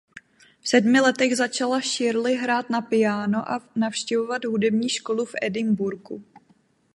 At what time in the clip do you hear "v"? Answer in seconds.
0.61-0.69, 5.25-5.35